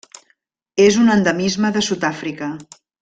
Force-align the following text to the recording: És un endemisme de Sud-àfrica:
És 0.85 0.97
un 1.01 1.13
endemisme 1.15 1.71
de 1.77 1.85
Sud-àfrica: 1.89 2.49